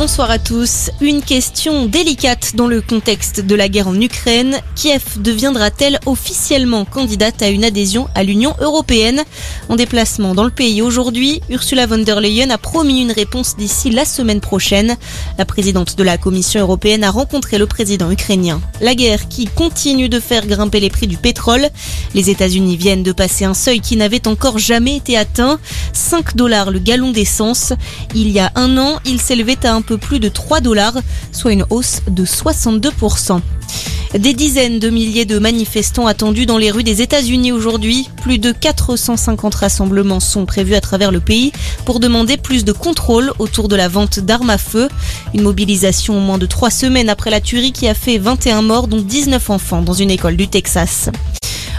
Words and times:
bonsoir 0.00 0.30
à 0.30 0.38
tous. 0.38 0.90
Une 1.02 1.20
question 1.20 1.84
délicate 1.84 2.56
dans 2.56 2.68
le 2.68 2.80
contexte 2.80 3.40
de 3.40 3.54
la 3.54 3.68
guerre 3.68 3.88
en 3.88 4.00
Ukraine. 4.00 4.56
Kiev 4.74 5.02
deviendra-t-elle 5.18 6.00
officiellement 6.06 6.86
candidate 6.86 7.42
à 7.42 7.50
une 7.50 7.64
adhésion 7.64 8.08
à 8.14 8.22
l'Union 8.22 8.54
européenne 8.62 9.22
En 9.68 9.76
déplacement 9.76 10.34
dans 10.34 10.44
le 10.44 10.50
pays 10.50 10.80
aujourd'hui, 10.80 11.42
Ursula 11.50 11.84
von 11.84 11.98
der 11.98 12.22
Leyen 12.22 12.48
a 12.48 12.56
promis 12.56 13.02
une 13.02 13.12
réponse 13.12 13.58
d'ici 13.58 13.90
la 13.90 14.06
semaine 14.06 14.40
prochaine. 14.40 14.96
La 15.36 15.44
présidente 15.44 15.98
de 15.98 16.02
la 16.02 16.16
Commission 16.16 16.62
européenne 16.62 17.04
a 17.04 17.10
rencontré 17.10 17.58
le 17.58 17.66
président 17.66 18.10
ukrainien. 18.10 18.62
La 18.80 18.94
guerre 18.94 19.28
qui 19.28 19.48
continue 19.48 20.08
de 20.08 20.18
faire 20.18 20.46
grimper 20.46 20.80
les 20.80 20.88
prix 20.88 21.08
du 21.08 21.18
pétrole. 21.18 21.68
Les 22.14 22.30
États-Unis 22.30 22.78
viennent 22.78 23.02
de 23.02 23.12
passer 23.12 23.44
un 23.44 23.52
seuil 23.52 23.80
qui 23.80 23.98
n'avait 23.98 24.26
encore 24.26 24.58
jamais 24.58 24.96
été 24.96 25.18
atteint. 25.18 25.60
5 25.92 26.36
dollars 26.36 26.70
le 26.70 26.78
gallon 26.78 27.10
d'essence. 27.10 27.74
Il 28.14 28.30
y 28.30 28.40
a 28.40 28.50
un 28.54 28.78
an, 28.78 28.98
il 29.04 29.20
s'élevait 29.20 29.66
à 29.66 29.74
un 29.74 29.82
peu 29.82 29.89
plus 29.96 30.20
de 30.20 30.28
3 30.28 30.60
dollars, 30.60 30.98
soit 31.32 31.52
une 31.52 31.64
hausse 31.70 32.00
de 32.08 32.24
62%. 32.24 33.40
Des 34.18 34.34
dizaines 34.34 34.80
de 34.80 34.90
milliers 34.90 35.24
de 35.24 35.38
manifestants 35.38 36.08
attendus 36.08 36.44
dans 36.44 36.58
les 36.58 36.72
rues 36.72 36.82
des 36.82 37.00
États-Unis 37.00 37.52
aujourd'hui. 37.52 38.10
Plus 38.22 38.38
de 38.38 38.50
450 38.50 39.54
rassemblements 39.54 40.18
sont 40.18 40.46
prévus 40.46 40.74
à 40.74 40.80
travers 40.80 41.12
le 41.12 41.20
pays 41.20 41.52
pour 41.84 42.00
demander 42.00 42.36
plus 42.36 42.64
de 42.64 42.72
contrôle 42.72 43.32
autour 43.38 43.68
de 43.68 43.76
la 43.76 43.86
vente 43.86 44.18
d'armes 44.18 44.50
à 44.50 44.58
feu. 44.58 44.88
Une 45.32 45.42
mobilisation 45.42 46.18
moins 46.18 46.38
de 46.38 46.46
trois 46.46 46.70
semaines 46.70 47.08
après 47.08 47.30
la 47.30 47.40
tuerie 47.40 47.72
qui 47.72 47.86
a 47.86 47.94
fait 47.94 48.18
21 48.18 48.62
morts, 48.62 48.88
dont 48.88 49.00
19 49.00 49.48
enfants 49.50 49.82
dans 49.82 49.94
une 49.94 50.10
école 50.10 50.36
du 50.36 50.48
Texas. 50.48 51.08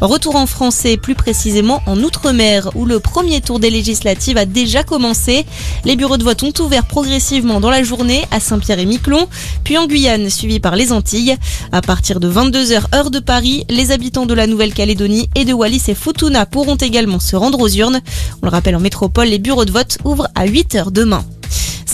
Retour 0.00 0.36
en 0.36 0.46
France 0.46 0.84
et 0.84 0.98
plus 0.98 1.14
précisément 1.14 1.80
en 1.86 1.98
Outre-mer 2.02 2.70
où 2.74 2.84
le 2.84 3.00
premier 3.00 3.40
tour 3.40 3.58
des 3.58 3.70
législatives 3.70 4.36
a 4.36 4.44
déjà 4.44 4.82
commencé. 4.82 5.46
Les 5.84 5.96
bureaux 5.96 6.18
de 6.18 6.24
vote 6.24 6.42
ont 6.42 6.52
ouvert 6.60 6.84
progressivement 6.84 7.60
dans 7.60 7.70
la 7.70 7.82
journée 7.82 8.24
à 8.30 8.38
Saint-Pierre 8.38 8.78
et 8.78 8.84
Miquelon, 8.84 9.26
puis 9.64 9.78
en 9.78 9.86
Guyane 9.86 10.28
suivi 10.28 10.60
par 10.60 10.76
les 10.76 10.92
Antilles. 10.92 11.36
À 11.72 11.80
partir 11.80 12.20
de 12.20 12.30
22h 12.30 12.94
heure 12.94 13.10
de 13.10 13.20
Paris, 13.20 13.64
les 13.70 13.90
habitants 13.90 14.26
de 14.26 14.34
la 14.34 14.46
Nouvelle-Calédonie 14.46 15.30
et 15.34 15.46
de 15.46 15.54
Wallis 15.54 15.84
et 15.88 15.94
Futuna 15.94 16.44
pourront 16.44 16.76
également 16.76 17.18
se 17.18 17.34
rendre 17.34 17.60
aux 17.60 17.68
urnes. 17.68 18.00
On 18.42 18.46
le 18.46 18.50
rappelle 18.50 18.76
en 18.76 18.80
métropole, 18.80 19.28
les 19.28 19.38
bureaux 19.38 19.64
de 19.64 19.72
vote 19.72 19.96
ouvrent 20.04 20.28
à 20.34 20.46
8h 20.46 20.92
demain. 20.92 21.24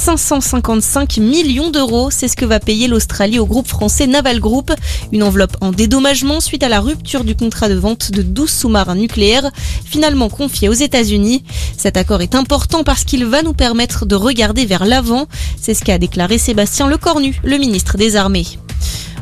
555 0.03 1.19
millions 1.19 1.71
d'euros. 1.71 2.11
C'est 2.11 2.27
ce 2.27 2.35
que 2.35 2.45
va 2.45 2.59
payer 2.59 2.89
l'Australie 2.89 3.39
au 3.39 3.47
groupe 3.47 3.69
français 3.69 4.09
Naval 4.09 4.41
Group. 4.41 4.73
Une 5.13 5.23
enveloppe 5.23 5.57
en 5.61 5.71
dédommagement 5.71 6.41
suite 6.41 6.65
à 6.65 6.69
la 6.69 6.81
rupture 6.81 7.23
du 7.23 7.37
contrat 7.37 7.69
de 7.69 7.77
vente 7.77 8.11
de 8.11 8.23
12 8.23 8.51
sous-marins 8.51 8.97
nucléaires, 8.97 9.53
finalement 9.85 10.29
confiés 10.29 10.69
aux 10.69 10.73
États-Unis. 10.73 11.45
Cet 11.77 11.97
accord 11.97 12.21
est 12.21 12.35
important 12.35 12.83
parce 12.83 13.05
qu'il 13.05 13.25
va 13.27 13.43
nous 13.43 13.53
permettre 13.55 14.05
de 14.05 14.17
regarder 14.17 14.67
vers 14.67 14.87
l'avant. 14.87 15.29
C'est 15.61 15.75
ce 15.75 15.85
qu'a 15.85 15.99
déclaré 15.99 16.37
Sébastien 16.37 16.89
Lecornu, 16.89 17.41
le 17.45 17.57
ministre 17.59 17.97
des 17.97 18.17
Armées. 18.17 18.47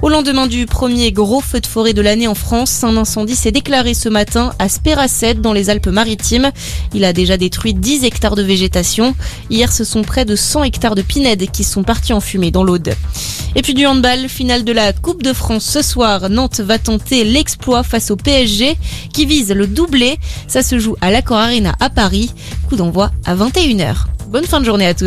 Au 0.03 0.09
lendemain 0.09 0.47
du 0.47 0.65
premier 0.65 1.13
gros 1.13 1.43
feu 1.43 1.61
de 1.61 1.67
forêt 1.67 1.93
de 1.93 2.01
l'année 2.01 2.27
en 2.27 2.35
France, 2.35 2.85
un 2.85 2.97
incendie 2.97 3.37
s'est 3.37 3.53
déclaré 3.53 3.93
ce 3.93 4.09
matin 4.09 4.55
à 4.59 4.71
Spéracède 4.71 5.43
dans 5.43 5.53
les 5.53 5.69
Alpes-Maritimes. 5.69 6.53
Il 6.95 7.05
a 7.05 7.13
déjà 7.13 7.37
détruit 7.37 7.75
10 7.75 8.05
hectares 8.05 8.35
de 8.35 8.43
végétation. 8.43 9.15
Hier, 9.51 9.71
ce 9.71 9.85
sont 9.85 10.01
près 10.01 10.25
de 10.25 10.37
100 10.37 10.65
hectares 10.65 10.95
de 10.95 11.03
pinèdes 11.03 11.51
qui 11.51 11.65
sont 11.65 11.83
partis 11.83 12.15
en 12.15 12.21
fumée 12.21 12.51
dans 12.51 12.65
l'Aude. 12.65 12.95
Et 13.55 13.61
puis 13.61 13.75
du 13.75 13.85
handball, 13.85 14.31
finale 14.31 14.65
de 14.65 14.73
la 14.73 14.95
Coupe 14.95 15.23
de 15.23 15.35
France 15.35 15.67
ce 15.67 15.83
soir. 15.83 16.31
Nantes 16.31 16.61
va 16.61 16.79
tenter 16.79 17.25
l'exploit 17.25 17.83
face 17.83 18.11
au 18.11 18.17
PSG 18.17 18.79
qui 19.13 19.27
vise 19.27 19.51
le 19.53 19.67
doublé. 19.67 20.19
Ça 20.49 20.63
se 20.63 20.79
joue 20.79 20.97
à 21.03 21.11
l'Accor 21.11 21.37
Arena 21.37 21.75
à 21.79 21.91
Paris. 21.91 22.33
Coup 22.71 22.77
d'envoi 22.77 23.11
à 23.27 23.35
21h. 23.35 24.07
Bonne 24.29 24.47
fin 24.47 24.61
de 24.61 24.65
journée 24.65 24.87
à 24.87 24.95
tous. 24.95 24.99